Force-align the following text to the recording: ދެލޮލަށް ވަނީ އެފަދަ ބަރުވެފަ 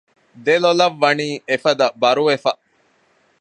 ދެލޮލަށް 0.45 0.97
ވަނީ 1.01 1.27
އެފަދަ 1.49 1.87
ބަރުވެފަ 2.01 2.51